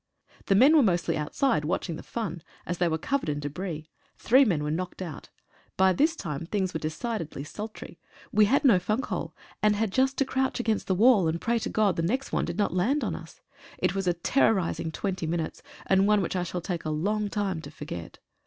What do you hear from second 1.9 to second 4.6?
the "fun," and they were covered in debris. Three